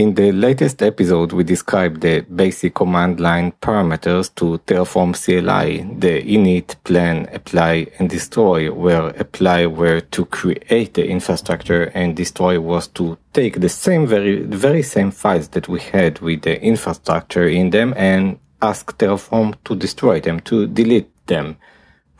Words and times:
In 0.00 0.14
the 0.14 0.32
latest 0.32 0.82
episode, 0.82 1.34
we 1.34 1.44
described 1.44 2.00
the 2.00 2.20
basic 2.22 2.74
command 2.74 3.20
line 3.20 3.52
parameters 3.60 4.34
to 4.36 4.56
Terraform 4.66 5.12
CLI, 5.12 5.94
the 5.98 6.22
init, 6.22 6.76
plan, 6.84 7.28
apply, 7.34 7.86
and 7.98 8.08
destroy, 8.08 8.72
where 8.72 9.08
apply 9.08 9.66
were 9.66 10.00
to 10.00 10.24
create 10.24 10.94
the 10.94 11.06
infrastructure 11.06 11.92
and 11.94 12.16
destroy 12.16 12.58
was 12.58 12.88
to 12.88 13.18
take 13.34 13.60
the 13.60 13.68
same 13.68 14.06
very, 14.06 14.40
very 14.40 14.82
same 14.82 15.10
files 15.10 15.48
that 15.48 15.68
we 15.68 15.80
had 15.80 16.18
with 16.20 16.40
the 16.40 16.58
infrastructure 16.62 17.46
in 17.46 17.68
them 17.68 17.92
and 17.94 18.38
ask 18.62 18.96
Terraform 18.96 19.54
to 19.64 19.76
destroy 19.76 20.18
them, 20.18 20.40
to 20.40 20.66
delete 20.66 21.12
them. 21.26 21.58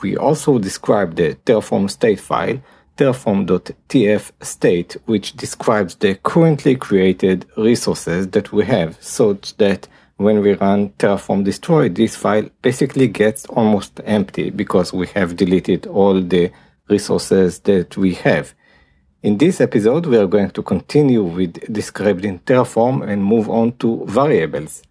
We 0.02 0.18
also 0.18 0.58
described 0.58 1.16
the 1.16 1.34
Terraform 1.46 1.88
state 1.88 2.20
file, 2.20 2.60
terraform.tf 2.96 4.32
state, 4.42 4.96
which 5.06 5.34
describes 5.34 5.94
the 5.96 6.14
currently 6.22 6.76
created 6.76 7.46
resources 7.56 8.28
that 8.28 8.52
we 8.52 8.64
have, 8.64 9.02
such 9.02 9.56
that 9.56 9.88
when 10.16 10.40
we 10.42 10.52
run 10.52 10.90
terraform 10.98 11.44
destroy, 11.44 11.88
this 11.88 12.14
file 12.14 12.48
basically 12.60 13.08
gets 13.08 13.46
almost 13.46 14.00
empty 14.04 14.50
because 14.50 14.92
we 14.92 15.06
have 15.08 15.36
deleted 15.36 15.86
all 15.86 16.20
the 16.20 16.52
resources 16.88 17.60
that 17.60 17.96
we 17.96 18.14
have. 18.14 18.52
In 19.22 19.38
this 19.38 19.60
episode, 19.60 20.06
we 20.06 20.16
are 20.16 20.26
going 20.26 20.50
to 20.50 20.62
continue 20.62 21.22
with 21.22 21.72
describing 21.72 22.38
Terraform 22.40 23.06
and 23.06 23.22
move 23.24 23.50
on 23.50 23.72
to 23.78 24.04
variables. 24.06 24.82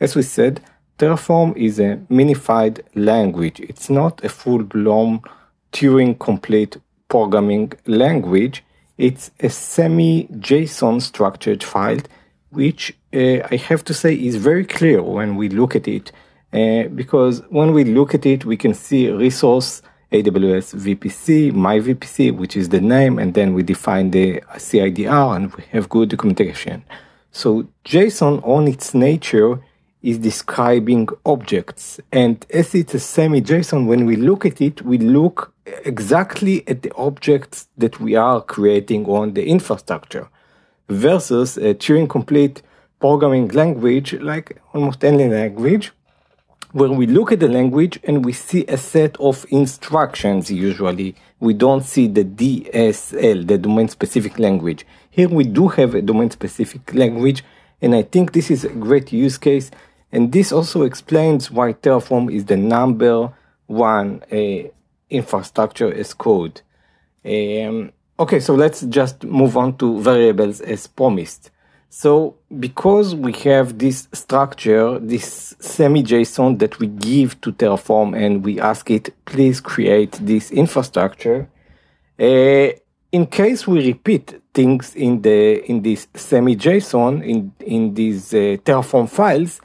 As 0.00 0.16
we 0.16 0.22
said, 0.22 0.62
Terraform 0.98 1.56
is 1.56 1.78
a 1.78 1.96
minified 2.10 2.80
language. 2.94 3.60
It's 3.60 3.90
not 3.90 4.24
a 4.24 4.28
full-blown 4.28 5.20
Turing 5.72 6.18
complete 6.18 6.78
programming 7.14 7.72
language. 7.86 8.64
It's 8.98 9.30
a 9.38 9.48
semi-JSON 9.48 11.00
structured 11.00 11.62
file, 11.62 12.02
which 12.50 12.82
uh, 13.14 13.38
I 13.54 13.56
have 13.68 13.82
to 13.84 13.94
say 13.94 14.12
is 14.28 14.34
very 14.50 14.66
clear 14.76 15.00
when 15.00 15.36
we 15.36 15.48
look 15.48 15.76
at 15.76 15.86
it. 15.86 16.10
Uh, 16.52 16.84
because 17.00 17.36
when 17.58 17.72
we 17.72 17.84
look 17.84 18.10
at 18.18 18.26
it, 18.26 18.44
we 18.44 18.56
can 18.56 18.74
see 18.74 19.02
resource 19.10 19.80
AWS 20.10 20.66
VPC, 20.86 21.52
my 21.52 21.76
VPC, 21.78 22.36
which 22.36 22.56
is 22.56 22.70
the 22.70 22.80
name, 22.80 23.14
and 23.20 23.34
then 23.34 23.54
we 23.54 23.62
define 23.62 24.10
the 24.10 24.40
CIDR 24.66 25.36
and 25.36 25.54
we 25.54 25.62
have 25.70 25.88
good 25.88 26.08
documentation. 26.08 26.82
So 27.30 27.68
JSON 27.84 28.34
on 28.44 28.66
its 28.66 28.92
nature 28.92 29.60
is 30.04 30.18
describing 30.18 31.08
objects. 31.24 31.98
And 32.12 32.44
as 32.50 32.74
it's 32.74 32.92
a 32.92 33.00
semi-JSON, 33.00 33.86
when 33.86 34.04
we 34.04 34.16
look 34.16 34.44
at 34.44 34.60
it, 34.60 34.82
we 34.82 34.98
look 34.98 35.54
exactly 35.84 36.62
at 36.68 36.82
the 36.82 36.92
objects 36.94 37.68
that 37.78 37.98
we 37.98 38.14
are 38.14 38.42
creating 38.42 39.06
on 39.06 39.32
the 39.32 39.46
infrastructure 39.46 40.28
versus 40.90 41.56
a 41.56 41.74
Turing 41.74 42.08
complete 42.08 42.60
programming 43.00 43.48
language, 43.48 44.12
like 44.14 44.60
almost 44.74 45.02
any 45.02 45.26
language, 45.26 45.90
where 46.72 46.90
we 46.90 47.06
look 47.06 47.32
at 47.32 47.40
the 47.40 47.48
language 47.48 47.98
and 48.04 48.26
we 48.26 48.32
see 48.34 48.66
a 48.66 48.76
set 48.76 49.16
of 49.18 49.46
instructions 49.48 50.50
usually. 50.50 51.14
We 51.40 51.54
don't 51.54 51.82
see 51.82 52.08
the 52.08 52.24
DSL, 52.24 53.46
the 53.46 53.56
domain 53.56 53.88
specific 53.88 54.38
language. 54.38 54.84
Here 55.08 55.28
we 55.28 55.44
do 55.44 55.68
have 55.68 55.94
a 55.94 56.02
domain 56.02 56.30
specific 56.30 56.92
language, 56.92 57.42
and 57.80 57.94
I 57.94 58.02
think 58.02 58.32
this 58.32 58.50
is 58.50 58.64
a 58.64 58.70
great 58.70 59.12
use 59.12 59.38
case 59.38 59.70
and 60.14 60.30
this 60.30 60.52
also 60.52 60.82
explains 60.82 61.50
why 61.50 61.72
Terraform 61.72 62.32
is 62.32 62.44
the 62.44 62.56
number 62.56 63.32
one 63.66 64.22
uh, 64.30 64.68
infrastructure 65.10 65.92
as 65.92 66.14
code. 66.14 66.60
Um, 67.24 67.92
okay, 68.18 68.38
so 68.38 68.54
let's 68.54 68.82
just 68.82 69.24
move 69.24 69.56
on 69.56 69.76
to 69.78 70.00
variables 70.00 70.60
as 70.60 70.86
promised. 70.86 71.50
So 71.90 72.36
because 72.58 73.14
we 73.14 73.32
have 73.48 73.78
this 73.78 74.08
structure, 74.12 75.00
this 75.00 75.56
semi-JSON 75.58 76.58
that 76.60 76.78
we 76.78 76.86
give 76.86 77.40
to 77.40 77.52
Terraform 77.52 78.16
and 78.16 78.44
we 78.44 78.60
ask 78.60 78.90
it, 78.90 79.14
please 79.24 79.60
create 79.60 80.12
this 80.20 80.52
infrastructure, 80.52 81.48
uh, 82.20 82.68
in 83.10 83.26
case 83.26 83.66
we 83.66 83.86
repeat 83.86 84.40
things 84.52 84.94
in 84.94 85.22
the 85.22 85.64
in 85.70 85.82
this 85.82 86.06
semi-JSON, 86.14 87.24
in, 87.24 87.52
in 87.60 87.94
these 87.94 88.32
uh, 88.32 88.58
Terraform 88.64 89.08
files, 89.08 89.60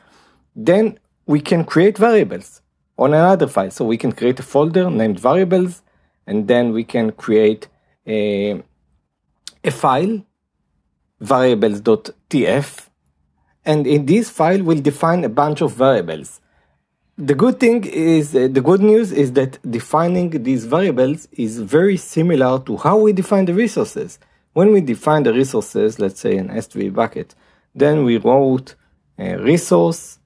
then 0.65 0.99
we 1.25 1.39
can 1.39 1.63
create 1.63 1.97
variables 1.97 2.61
on 2.97 3.13
another 3.13 3.47
file. 3.47 3.71
So 3.71 3.85
we 3.85 3.97
can 3.97 4.11
create 4.11 4.39
a 4.39 4.43
folder 4.43 4.89
named 4.89 5.19
variables, 5.19 5.81
and 6.27 6.47
then 6.47 6.73
we 6.73 6.83
can 6.83 7.11
create 7.11 7.67
a, 8.05 8.61
a 9.63 9.71
file, 9.71 10.25
variables.tf, 11.21 12.87
and 13.65 13.87
in 13.87 14.05
this 14.05 14.29
file 14.29 14.63
we'll 14.63 14.81
define 14.81 15.23
a 15.23 15.29
bunch 15.29 15.61
of 15.61 15.73
variables. 15.73 16.41
The 17.17 17.35
good 17.35 17.59
thing 17.59 17.83
is, 17.83 18.33
uh, 18.33 18.47
the 18.49 18.61
good 18.61 18.81
news 18.81 19.11
is 19.11 19.33
that 19.33 19.59
defining 19.69 20.29
these 20.43 20.65
variables 20.65 21.27
is 21.33 21.59
very 21.59 21.97
similar 21.97 22.59
to 22.59 22.77
how 22.77 22.97
we 22.97 23.11
define 23.11 23.45
the 23.45 23.53
resources. 23.53 24.19
When 24.53 24.71
we 24.71 24.79
define 24.81 25.23
the 25.23 25.33
resources, 25.33 25.99
let's 25.99 26.19
say 26.21 26.37
an 26.37 26.47
S3 26.47 26.93
bucket, 26.93 27.35
then 27.75 28.05
we 28.05 28.17
wrote 28.17 28.75
a 29.17 29.35
resource 29.35 30.19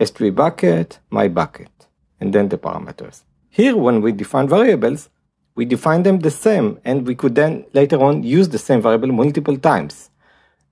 S3 0.00 0.34
bucket, 0.34 0.98
my 1.10 1.28
bucket, 1.28 1.86
and 2.20 2.32
then 2.32 2.48
the 2.48 2.58
parameters. 2.58 3.22
Here, 3.48 3.76
when 3.76 4.00
we 4.00 4.12
define 4.12 4.48
variables, 4.48 5.08
we 5.54 5.64
define 5.64 6.02
them 6.02 6.18
the 6.18 6.30
same, 6.30 6.80
and 6.84 7.06
we 7.06 7.14
could 7.14 7.34
then 7.34 7.64
later 7.72 8.02
on 8.02 8.22
use 8.22 8.48
the 8.48 8.58
same 8.58 8.82
variable 8.82 9.12
multiple 9.12 9.56
times. 9.56 10.10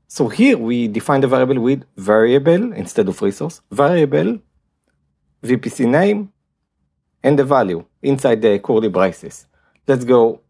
So 0.09 0.29
here 0.29 0.59
we 0.59 0.89
define 0.89 1.21
the 1.21 1.29
variable 1.29 1.61
with 1.61 1.85
variable 1.97 2.73
instead 2.73 3.09
of 3.09 3.23
resource, 3.23 3.61
variable, 3.71 4.41
VPC 5.43 5.89
name, 5.89 6.33
and 7.23 7.39
the 7.39 7.45
value 7.45 7.85
inside 8.03 8.43
the 8.43 8.59
curly 8.59 8.89
braces. 8.89 9.47
Let's 9.87 10.05
go 10.05 10.41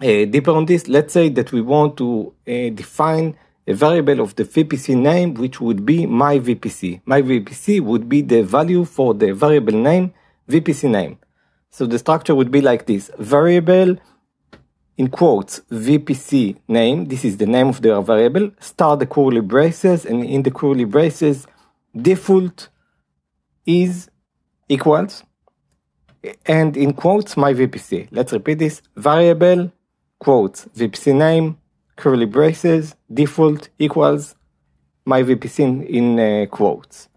uh, 0.00 0.24
deeper 0.26 0.50
on 0.50 0.66
this. 0.66 0.88
Let's 0.88 1.12
say 1.12 1.30
that 1.30 1.52
we 1.52 1.62
want 1.62 1.96
to 1.96 2.34
uh, 2.46 2.70
define 2.74 3.36
a 3.66 3.74
variable 3.74 4.20
of 4.20 4.36
the 4.36 4.44
VPC 4.44 4.96
name, 4.96 5.34
which 5.34 5.60
would 5.60 5.84
be 5.84 6.06
my 6.06 6.38
VPC. 6.38 7.00
My 7.04 7.20
VPC 7.22 7.80
would 7.80 8.08
be 8.08 8.22
the 8.22 8.42
value 8.42 8.84
for 8.84 9.12
the 9.14 9.32
variable 9.34 9.74
name, 9.74 10.14
VPC 10.48 10.88
name. 10.90 11.18
So 11.70 11.86
the 11.86 11.98
structure 11.98 12.34
would 12.34 12.50
be 12.50 12.60
like 12.60 12.86
this. 12.86 13.10
Variable, 13.18 13.96
in 14.96 15.08
quotes, 15.08 15.60
VPC 15.70 16.56
name. 16.68 17.06
This 17.06 17.24
is 17.24 17.36
the 17.36 17.46
name 17.46 17.68
of 17.68 17.82
the 17.82 18.00
variable. 18.00 18.50
Start 18.60 19.00
the 19.00 19.06
curly 19.06 19.40
braces, 19.40 20.06
and 20.06 20.24
in 20.24 20.42
the 20.42 20.50
curly 20.50 20.84
braces, 20.84 21.46
default 21.94 22.68
is 23.66 24.08
equals, 24.68 25.24
and 26.46 26.76
in 26.76 26.92
quotes, 26.92 27.36
my 27.36 27.52
VPC. 27.52 28.08
Let's 28.10 28.32
repeat 28.32 28.60
this. 28.60 28.80
Variable, 28.96 29.72
quotes, 30.18 30.66
VPC 30.66 31.14
name, 31.16 31.58
curly 31.96 32.26
braces, 32.26 32.94
default 33.12 33.68
equals 33.78 34.34
my 35.04 35.22
VPC 35.22 35.60
in, 35.60 35.82
in 35.84 36.20
uh, 36.20 36.46
quotes. 36.46 37.08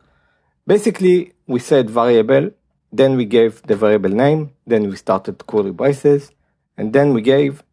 Basically, 0.66 1.34
we 1.47 1.59
said 1.59 1.90
variable, 1.90 2.51
then 2.91 3.16
we 3.17 3.25
gave 3.25 3.62
the 3.63 3.75
variable 3.75 4.09
name, 4.09 4.51
then 4.66 4.90
we 4.90 4.95
started 4.95 5.45
curly 5.47 5.72
braces, 5.72 6.31
and 6.78 6.94
then 6.94 7.13
we 7.13 7.22
gave 7.22 7.63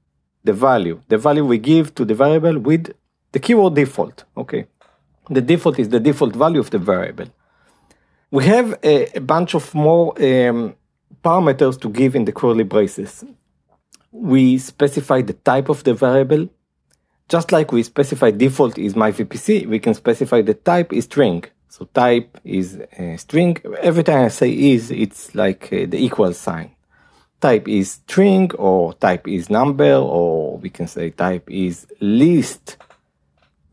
the 0.44 0.52
value. 0.52 1.00
The 1.08 1.18
value 1.18 1.44
we 1.44 1.58
give 1.58 1.94
to 1.94 2.04
the 2.04 2.14
variable 2.14 2.58
with 2.58 2.94
the 3.32 3.38
keyword 3.38 3.74
default. 3.74 4.24
Okay. 4.36 4.66
The 5.28 5.40
default 5.40 5.78
is 5.78 5.88
the 5.88 6.00
default 6.00 6.34
value 6.34 6.60
of 6.60 6.70
the 6.70 6.78
variable. 6.78 7.26
We 8.30 8.44
have 8.44 8.78
a, 8.82 9.18
a 9.18 9.20
bunch 9.20 9.54
of 9.54 9.74
more 9.74 10.12
um, 10.22 10.74
parameters 11.22 11.80
to 11.80 11.88
give 11.88 12.14
in 12.14 12.24
the 12.24 12.32
curly 12.32 12.64
braces. 12.64 13.24
We 14.10 14.58
specify 14.58 15.22
the 15.22 15.34
type 15.34 15.68
of 15.68 15.84
the 15.84 15.94
variable, 15.94 16.48
just 17.28 17.50
like 17.52 17.72
we 17.72 17.82
specify 17.82 18.30
default 18.30 18.78
is 18.78 18.94
my 18.94 19.10
VPC, 19.10 19.66
we 19.66 19.78
can 19.78 19.94
specify 19.94 20.42
the 20.42 20.54
type 20.54 20.92
is 20.92 21.04
string. 21.04 21.44
So 21.68 21.86
type 21.86 22.38
is 22.44 22.80
a 22.98 23.16
string. 23.16 23.58
Every 23.80 24.04
time 24.04 24.24
I 24.24 24.28
say 24.28 24.50
is, 24.50 24.90
it's 24.90 25.34
like 25.34 25.64
uh, 25.72 25.86
the 25.88 25.98
equal 25.98 26.32
sign. 26.32 26.70
Type 27.40 27.68
is 27.68 27.92
string 27.92 28.50
or 28.54 28.94
type 28.94 29.28
is 29.28 29.50
number 29.50 29.94
or 29.94 30.56
we 30.58 30.70
can 30.70 30.86
say 30.86 31.10
type 31.10 31.50
is 31.50 31.86
list 32.00 32.78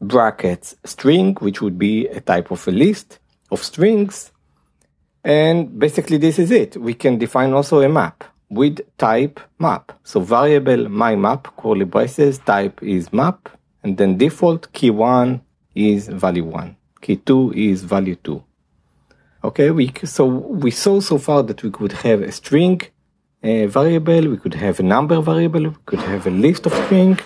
brackets 0.02 0.76
string, 0.84 1.36
which 1.36 1.62
would 1.62 1.78
be 1.78 2.08
a 2.08 2.20
type 2.20 2.52
of 2.52 2.68
a 2.68 2.72
list 2.72 3.20
of 3.52 3.64
strings. 3.64 4.32
And 5.24 5.80
basically 5.80 6.18
this 6.18 6.40
is 6.40 6.52
it. 6.52 6.76
We 6.76 6.94
can 6.94 7.18
define 7.18 7.54
also 7.54 7.82
a 7.82 7.88
map 7.88 8.26
with 8.54 8.80
type 8.98 9.40
map. 9.60 9.92
So 10.04 10.20
variable 10.20 10.90
my 10.90 11.16
map, 11.16 11.48
curly 11.58 11.86
braces, 11.86 12.40
type 12.40 12.82
is 12.84 13.12
map, 13.12 13.50
and 13.84 13.98
then 13.98 14.18
default 14.18 14.72
key 14.74 14.90
one 14.90 15.42
is 15.76 16.08
value 16.08 16.46
one, 16.46 16.76
key 17.02 17.18
two 17.18 17.52
is 17.56 17.84
value 17.84 18.16
two. 18.16 18.44
Okay, 19.44 19.72
we 19.72 19.92
so 20.06 20.26
we 20.26 20.72
saw 20.72 21.00
so 21.00 21.18
far 21.18 21.44
that 21.44 21.64
we 21.64 21.72
could 21.72 21.92
have 21.92 22.22
a 22.22 22.32
string 22.32 22.82
a 23.44 23.66
variable, 23.66 24.30
we 24.30 24.38
could 24.38 24.54
have 24.54 24.80
a 24.80 24.84
number 24.84 25.20
variable, 25.22 25.64
we 25.64 25.76
could 25.86 26.00
have 26.00 26.26
a 26.26 26.30
list 26.30 26.66
of 26.66 26.74
string, 26.86 27.20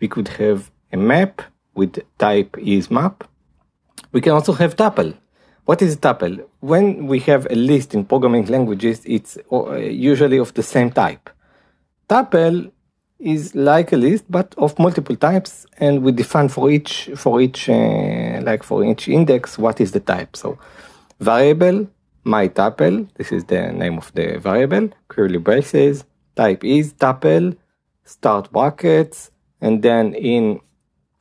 we 0.00 0.08
could 0.08 0.28
have 0.28 0.70
a 0.90 0.96
map 0.96 1.42
with 1.74 1.98
type 2.18 2.56
is 2.58 2.90
map, 2.90 3.24
We 4.12 4.20
can 4.20 4.32
also 4.32 4.52
have 4.54 4.74
tuple. 4.74 5.14
What 5.64 5.82
is 5.82 5.96
tuple? 5.96 6.44
When 6.60 7.06
we 7.06 7.20
have 7.20 7.46
a 7.50 7.54
list 7.54 7.94
in 7.94 8.04
programming 8.04 8.46
languages, 8.46 9.02
it's 9.04 9.38
uh, 9.52 9.76
usually 9.76 10.38
of 10.38 10.54
the 10.54 10.62
same 10.62 10.90
type. 10.90 11.30
Tuple 12.08 12.70
is 13.20 13.54
like 13.54 13.92
a 13.92 13.96
list 13.96 14.24
but 14.30 14.54
of 14.56 14.78
multiple 14.78 15.14
types 15.14 15.66
and 15.78 16.02
we 16.02 16.10
define 16.10 16.48
for 16.48 16.70
each 16.70 17.10
for 17.14 17.40
each 17.40 17.68
uh, 17.68 18.40
like 18.42 18.62
for 18.62 18.82
each 18.82 19.08
index 19.08 19.58
what 19.58 19.78
is 19.78 19.92
the 19.92 20.00
type 20.00 20.34
so 20.34 20.58
variable 21.20 21.86
my 22.24 22.48
tuple 22.48 23.06
this 23.16 23.30
is 23.30 23.44
the 23.44 23.72
name 23.72 23.98
of 23.98 24.10
the 24.14 24.38
variable 24.38 24.88
curly 25.08 25.36
braces 25.36 26.04
type 26.34 26.64
is 26.64 26.94
tuple 26.94 27.54
start 28.04 28.50
brackets 28.52 29.30
and 29.60 29.82
then 29.82 30.14
in 30.14 30.58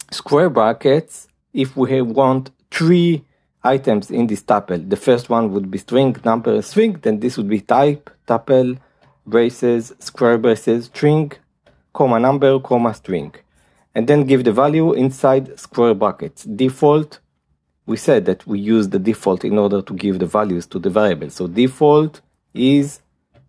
square 0.09 0.49
brackets 0.49 1.27
if 1.53 1.75
we 1.75 2.01
want 2.01 2.49
three 2.71 3.25
items 3.63 4.09
in 4.09 4.27
this 4.27 4.41
tuple 4.41 4.89
the 4.89 4.95
first 4.95 5.29
one 5.29 5.51
would 5.51 5.69
be 5.69 5.77
string 5.77 6.15
number 6.23 6.61
string 6.61 6.93
then 7.01 7.19
this 7.19 7.37
would 7.37 7.49
be 7.49 7.59
type 7.59 8.09
tuple 8.27 8.77
braces 9.25 9.93
square 9.99 10.37
braces 10.37 10.85
string 10.85 11.31
comma 11.93 12.19
number, 12.19 12.59
comma 12.59 12.93
string, 12.93 13.33
and 13.95 14.07
then 14.07 14.23
give 14.23 14.43
the 14.43 14.51
value 14.51 14.93
inside 14.93 15.59
square 15.59 15.93
brackets. 15.93 16.43
Default, 16.43 17.19
we 17.85 17.97
said 17.97 18.25
that 18.25 18.45
we 18.47 18.59
use 18.59 18.89
the 18.89 18.99
default 18.99 19.43
in 19.43 19.57
order 19.57 19.81
to 19.81 19.93
give 19.93 20.19
the 20.19 20.25
values 20.25 20.65
to 20.67 20.79
the 20.79 20.89
variable. 20.89 21.29
So 21.29 21.47
default 21.47 22.21
is 22.53 23.01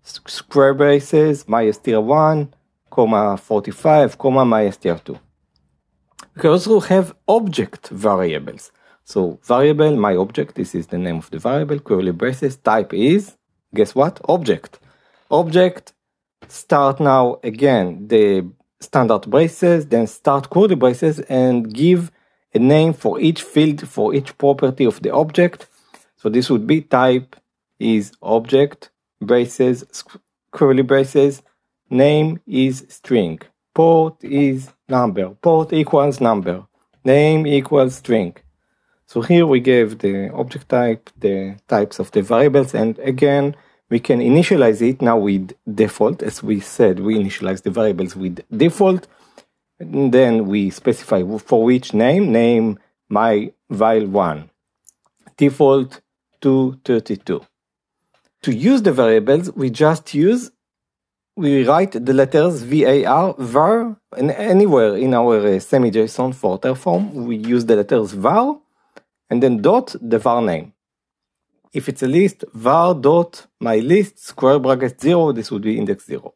square 0.03 0.75
braces, 0.75 1.45
mystr1, 1.45 2.49
comma 2.91 3.37
45, 3.37 4.19
comma 4.19 4.45
mystr2. 4.45 5.19
We 6.35 6.41
can 6.41 6.51
also 6.51 6.81
have 6.81 7.15
object 7.29 7.89
variables. 7.89 8.73
So 9.11 9.41
variable, 9.43 9.97
my 9.97 10.15
object, 10.15 10.55
this 10.55 10.73
is 10.73 10.87
the 10.87 10.97
name 10.97 11.17
of 11.17 11.29
the 11.33 11.41
variable, 11.41 11.81
curly 11.81 12.13
braces, 12.13 12.57
type 12.59 12.95
is, 12.95 13.37
guess 13.75 13.93
what? 13.93 14.21
Object. 14.29 14.79
Object 15.33 15.95
start 16.47 17.01
now 17.01 17.41
again 17.43 18.07
the 18.07 18.49
standard 18.79 19.23
braces, 19.23 19.89
then 19.89 20.07
start 20.07 20.49
curly 20.49 20.77
braces 20.77 21.19
and 21.29 21.75
give 21.75 22.13
a 22.55 22.61
name 22.61 22.93
for 22.93 23.19
each 23.19 23.43
field 23.43 23.89
for 23.89 24.15
each 24.15 24.39
property 24.39 24.85
of 24.85 25.03
the 25.03 25.11
object. 25.13 25.67
So 26.17 26.29
this 26.29 26.49
would 26.49 26.69
be 26.69 26.83
type 26.83 27.35
is 27.81 28.13
object, 28.23 28.91
braces, 29.21 30.05
curly 30.53 30.85
braces, 30.85 31.43
name 31.91 32.41
is 32.47 32.87
string, 32.89 33.41
port 33.75 34.23
is 34.23 34.71
number, 34.89 35.31
port 35.31 35.73
equals 35.73 36.21
number, 36.21 36.65
name 37.05 37.45
equals 37.45 37.97
string. 37.97 38.37
So 39.11 39.23
here 39.23 39.45
we 39.45 39.59
gave 39.59 39.99
the 39.99 40.33
object 40.33 40.69
type, 40.69 41.11
the 41.19 41.57
types 41.67 41.99
of 41.99 42.13
the 42.13 42.23
variables, 42.23 42.77
and 42.77 42.97
again, 43.01 43.57
we 43.89 43.99
can 43.99 44.21
initialize 44.21 44.81
it 44.89 45.03
now 45.03 45.19
with 45.19 45.51
default. 45.75 46.23
As 46.23 46.45
we 46.45 46.61
said, 46.61 47.01
we 47.01 47.17
initialize 47.19 47.65
the 47.65 47.73
variables 47.73 48.15
with 48.15 48.39
default. 48.57 49.09
And 49.81 50.15
then 50.15 50.47
we 50.47 50.71
specify 50.71 51.25
for 51.39 51.65
which 51.65 51.93
name, 51.93 52.31
name 52.31 52.79
my 53.09 53.53
while 53.67 54.07
one, 54.07 54.49
default 55.37 56.01
232. 56.41 57.45
To 58.43 58.53
use 58.53 58.83
the 58.83 58.93
variables, 58.93 59.51
we 59.57 59.71
just 59.71 60.15
use, 60.15 60.53
we 61.35 61.67
write 61.67 61.91
the 62.07 62.15
letters 62.15 62.63
var, 62.63 63.35
var, 63.39 63.97
and 64.17 64.31
anywhere 64.31 64.95
in 64.95 65.15
our 65.15 65.45
uh, 65.45 65.59
semi-JSON 65.59 66.33
for 66.33 66.61
Terraform, 66.61 67.11
we 67.27 67.35
use 67.39 67.65
the 67.65 67.75
letters 67.75 68.13
var, 68.13 68.61
and 69.31 69.43
then 69.43 69.63
dot 69.63 69.95
the 70.01 70.19
var 70.19 70.43
name. 70.43 70.73
If 71.73 71.89
it's 71.89 72.03
a 72.03 72.09
list, 72.09 72.45
var 72.53 72.95
dot 72.95 73.47
my 73.61 73.77
list 73.79 74.19
square 74.19 74.59
bracket 74.59 75.01
zero, 75.01 75.33
this 75.33 75.51
would 75.51 75.63
be 75.63 75.79
index 75.79 76.05
zero. 76.05 76.35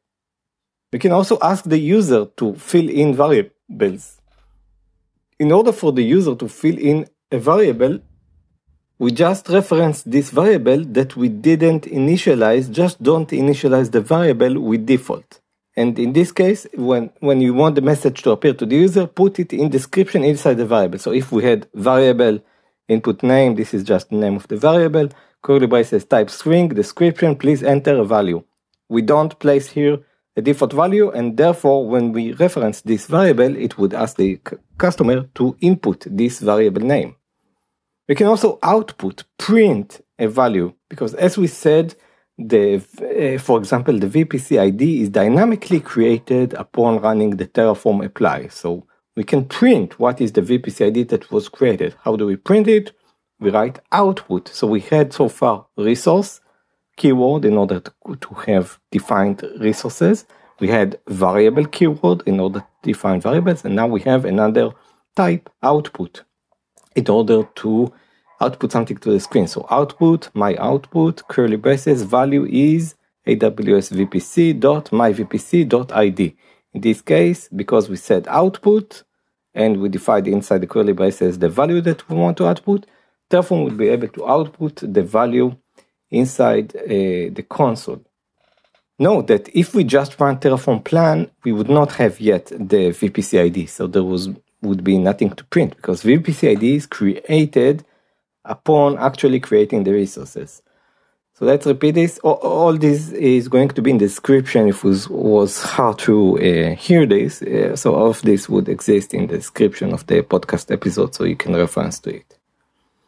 We 0.93 1.01
can 1.01 1.11
also 1.11 1.39
ask 1.43 1.65
the 1.65 1.79
user 1.79 2.27
to 2.37 2.55
fill 2.55 2.89
in 2.89 3.17
variables. 3.17 4.21
In 5.41 5.51
order 5.51 5.73
for 5.73 5.91
the 5.93 6.05
user 6.05 6.37
to 6.37 6.49
fill 6.49 6.79
in 6.79 7.09
a 7.33 7.39
variable, 7.39 7.99
we 9.01 9.11
just 9.11 9.49
reference 9.49 10.05
this 10.05 10.31
variable 10.31 10.85
that 10.85 11.17
we 11.17 11.29
didn't 11.29 11.83
initialize, 11.83 12.71
just 12.71 13.03
don't 13.03 13.29
initialize 13.31 13.91
the 13.91 14.01
variable 14.01 14.61
with 14.61 14.87
default. 14.87 15.41
And 15.77 15.99
in 15.99 16.13
this 16.13 16.31
case, 16.31 16.69
when, 16.75 17.11
when 17.19 17.41
you 17.41 17.53
want 17.55 17.75
the 17.75 17.81
message 17.81 18.23
to 18.23 18.31
appear 18.31 18.55
to 18.55 18.65
the 18.65 18.77
user, 18.77 19.09
put 19.09 19.41
it 19.41 19.53
in 19.53 19.71
description 19.71 20.23
inside 20.23 20.55
the 20.55 20.67
variable. 20.67 21.01
So 21.01 21.11
if 21.11 21.33
we 21.33 21.43
had 21.43 21.67
variable 21.75 22.41
input 22.89 23.23
name, 23.23 23.55
this 23.55 23.75
is 23.75 23.85
just 23.85 24.11
the 24.11 24.17
name 24.17 24.37
of 24.37 24.49
the 24.49 24.57
variable, 24.57 25.09
curly 25.43 25.67
braces 25.67 26.05
type 26.05 26.31
string, 26.31 26.69
description, 26.69 27.37
please 27.37 27.63
enter 27.63 27.97
a 27.99 28.05
value. 28.05 28.43
We 28.89 29.03
don't 29.03 29.39
place 29.39 29.71
here 29.71 29.99
a 30.37 30.43
default 30.43 30.73
value 30.73 31.11
and 31.11 31.37
therefore 31.37 31.89
when 31.89 32.13
we 32.13 32.33
reference 32.33 32.81
this 32.81 33.07
variable, 33.07 33.57
it 33.57 33.79
would 33.79 33.95
ask 33.95 34.17
the 34.17 34.41
customer 34.79 35.29
to 35.35 35.57
input 35.61 36.07
this 36.11 36.41
variable 36.41 36.83
name. 36.83 37.17
We 38.09 38.15
can 38.15 38.27
also 38.27 38.59
output, 38.63 39.25
print 39.39 40.01
a 40.19 40.27
value 40.27 40.75
because 40.91 41.15
as 41.15 41.39
we 41.39 41.47
said, 41.47 41.95
the, 42.37 42.77
uh, 42.77 43.39
for 43.39 43.59
example, 43.59 43.97
the 43.99 44.09
VPC 44.09 44.59
ID 44.61 45.03
is 45.03 45.09
dynamically 45.09 45.81
created 45.81 46.53
upon 46.55 47.01
running 47.01 47.31
the 47.31 47.47
Terraform 47.47 48.05
apply. 48.05 48.49
So 48.49 48.87
we 49.17 49.25
can 49.25 49.45
print 49.45 49.99
what 50.01 50.21
is 50.21 50.33
the 50.33 50.41
VPC 50.43 50.87
ID 50.87 51.05
that 51.05 51.31
was 51.31 51.49
created. 51.49 51.95
How 52.03 52.17
do 52.17 52.27
we 52.27 52.37
print 52.37 52.67
it? 52.67 52.93
We 53.39 53.51
write 53.51 53.81
output. 53.93 54.49
So 54.49 54.67
we 54.67 54.81
had 54.81 55.13
so 55.13 55.29
far 55.29 55.67
resource 55.77 56.41
keyword 56.97 57.45
in 57.45 57.57
order 57.57 57.81
to, 57.81 58.35
have 58.47 58.79
defined 58.91 59.43
resources. 59.59 60.27
We 60.61 60.69
had 60.69 61.01
variable 61.09 61.67
keyword 61.67 62.23
in 62.27 62.41
order 62.41 62.61
to 62.61 62.67
define 62.83 63.21
variables. 63.21 63.65
And 63.65 63.77
now 63.77 63.87
we 63.87 64.01
have 64.03 64.25
another 64.25 64.71
type 65.17 65.49
output 65.63 66.23
in 66.95 67.09
order 67.09 67.45
to 67.57 67.93
output 68.41 68.73
something 68.73 68.97
to 68.99 69.13
the 69.13 69.21
screen. 69.21 69.47
So 69.47 69.67
output, 69.71 70.31
my 70.35 70.57
output, 70.57 71.27
curly 71.29 71.57
braces, 71.57 72.03
value 72.03 72.47
is 72.47 72.95
AWS 73.27 73.93
VPC 73.93 74.61
dot 74.61 74.93
my 74.93 75.13
VPC 75.13 75.69
dot 75.69 75.93
ID. 75.93 76.37
In 76.75 76.81
this 76.81 77.01
case, 77.01 77.49
because 77.49 77.89
we 77.89 77.97
said 77.97 78.27
output 78.29 79.05
and 79.55 79.81
we 79.81 79.89
defined 79.89 80.27
inside 80.27 80.61
the 80.61 80.67
curly 80.67 80.93
braces 80.93 81.39
the 81.39 81.49
value 81.49 81.81
that 81.81 82.09
we 82.09 82.17
want 82.17 82.37
to 82.39 82.47
output, 82.47 82.87
Terraform 83.31 83.65
will 83.65 83.77
be 83.77 83.89
able 83.89 84.09
to 84.09 84.29
output 84.29 84.77
the 84.83 85.03
value 85.03 85.57
inside 86.11 86.75
uh, 86.77 87.33
the 87.33 87.45
console. 87.49 88.05
Note 88.99 89.29
that 89.29 89.49
if 89.55 89.75
we 89.75 89.85
just 89.85 90.21
run 90.21 90.39
Terraform 90.39 90.85
plan, 90.85 91.31
we 91.45 91.53
would 91.53 91.69
not 91.69 91.93
have 91.93 92.21
yet 92.21 92.47
the 92.47 92.91
VPC 92.91 93.41
ID. 93.41 93.67
So 93.67 93.87
there 93.87 94.05
was 94.05 94.29
would 94.63 94.83
be 94.83 94.99
nothing 94.99 95.31
to 95.31 95.45
print 95.45 95.77
because 95.77 96.03
VPC 96.03 96.53
ID 96.53 96.77
is 96.77 96.87
created 96.87 97.85
upon 98.45 98.99
actually 98.99 99.41
creating 99.41 99.85
the 99.85 99.93
resources. 99.93 100.63
So 101.37 101.47
let's 101.47 101.67
repeat 101.67 101.97
this. 101.97 102.19
All, 102.19 102.35
all, 102.35 102.79
this 102.79 103.11
is 103.11 103.49
going 103.49 103.71
to 103.71 103.83
be 103.83 103.91
in 103.91 103.99
the 103.99 104.07
description 104.07 104.69
if 104.69 104.79
it 104.79 104.85
was, 104.85 105.09
was 105.09 105.61
hard 105.65 105.99
to 106.01 106.39
uh, 106.39 106.77
hear 106.77 107.07
this. 107.07 107.43
Uh, 107.43 107.75
so 107.75 107.97
all 107.97 108.11
of 108.11 108.23
this 108.23 108.49
would 108.49 108.69
exist 108.69 109.13
in 109.13 109.27
the 109.27 109.39
description 109.39 109.93
of 109.93 110.07
the 110.07 110.23
podcast 110.23 110.71
episode 110.71 111.13
so 111.13 111.25
you 111.25 111.35
can 111.35 111.57
reference 111.57 111.99
to 112.01 112.15
it. 112.15 112.39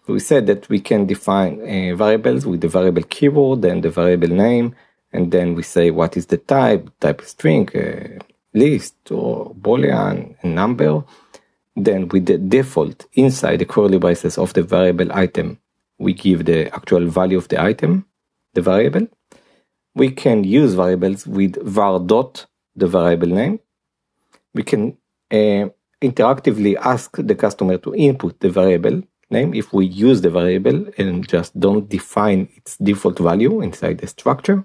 We 0.08 0.18
said 0.18 0.48
that 0.48 0.68
we 0.68 0.80
can 0.80 1.06
define 1.06 1.60
uh, 1.60 1.94
variables 1.94 2.46
with 2.46 2.62
the 2.62 2.68
variable 2.68 3.04
keyword 3.04 3.64
and 3.64 3.84
the 3.84 3.90
variable 3.90 4.30
name. 4.30 4.74
And 5.12 5.30
then 5.30 5.54
we 5.54 5.62
say 5.62 5.92
what 5.92 6.16
is 6.16 6.26
the 6.26 6.38
type, 6.38 6.90
type 6.98 7.22
string, 7.22 7.68
uh, 7.76 8.24
list 8.54 8.96
or 9.12 9.54
boolean, 9.54 10.42
number. 10.42 11.04
Then 11.76 12.08
with 12.08 12.26
the 12.26 12.38
default 12.38 13.06
inside 13.12 13.60
the 13.60 13.66
curly 13.66 13.98
braces 13.98 14.36
of 14.36 14.52
the 14.52 14.64
variable 14.64 15.12
item, 15.12 15.60
we 15.98 16.12
give 16.12 16.44
the 16.44 16.74
actual 16.74 17.06
value 17.06 17.38
of 17.38 17.46
the 17.46 17.62
item 17.62 18.04
the 18.56 18.62
variable. 18.72 19.06
We 19.94 20.08
can 20.10 20.38
use 20.44 20.74
variables 20.74 21.26
with 21.26 21.52
var 21.76 21.98
dot 22.12 22.46
the 22.74 22.88
variable 22.98 23.32
name. 23.40 23.60
We 24.54 24.62
can 24.70 24.82
uh, 25.30 25.64
interactively 26.02 26.72
ask 26.92 27.08
the 27.30 27.34
customer 27.34 27.78
to 27.78 27.94
input 27.94 28.40
the 28.40 28.50
variable 28.50 29.02
name 29.30 29.54
if 29.54 29.72
we 29.72 29.86
use 29.86 30.20
the 30.20 30.30
variable 30.30 30.78
and 30.98 31.26
just 31.28 31.58
don't 31.58 31.88
define 31.88 32.48
its 32.58 32.76
default 32.76 33.18
value 33.18 33.60
inside 33.60 33.98
the 33.98 34.06
structure. 34.06 34.64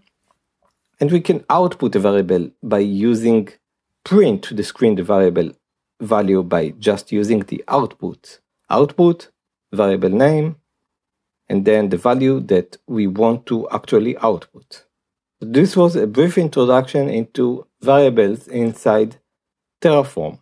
And 1.00 1.12
we 1.12 1.22
can 1.22 1.44
output 1.50 1.96
a 1.96 2.00
variable 2.00 2.52
by 2.62 2.80
using 2.80 3.50
print 4.04 4.44
to 4.44 4.54
the 4.54 4.64
screen 4.64 4.96
the 4.96 5.04
variable 5.04 5.52
value 6.00 6.44
by 6.44 6.64
just 6.88 7.12
using 7.12 7.40
the 7.52 7.64
output. 7.68 8.40
Output, 8.70 9.30
variable 9.72 10.10
name, 10.10 10.58
and 11.52 11.66
then 11.66 11.90
the 11.90 11.98
value 11.98 12.40
that 12.40 12.78
we 12.88 13.08
want 13.08 13.46
to 13.46 13.68
actually 13.72 14.18
output. 14.20 14.86
This 15.42 15.76
was 15.76 15.98
a 15.98 16.08
brief 16.08 16.38
introduction 16.38 17.10
into 17.10 17.68
variables 17.82 18.48
inside 18.48 19.18
Terraform. 19.82 20.40